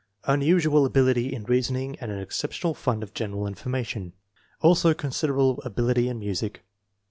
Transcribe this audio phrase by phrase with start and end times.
[0.23, 4.13] Unusual ability in reasoning and an exceptional fund of general information.
[4.61, 6.63] Also considerable ability in music.